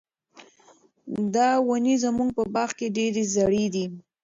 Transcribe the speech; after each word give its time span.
دا 1.33 1.49
ونې 1.67 1.95
زموږ 2.03 2.29
په 2.37 2.43
باغ 2.53 2.69
کې 2.77 2.87
ډېرې 2.97 3.23
زړې 3.35 3.65
دي. 3.73 3.85